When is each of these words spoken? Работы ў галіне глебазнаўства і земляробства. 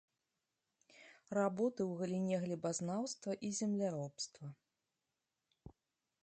Работы 1.37 1.75
ў 1.85 1.91
галіне 1.99 2.35
глебазнаўства 2.45 3.31
і 3.49 3.53
земляробства. 3.59 4.51